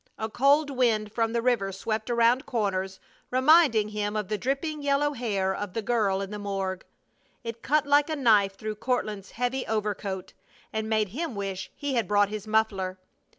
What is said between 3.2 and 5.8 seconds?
reminding him of the dripping yellow hair of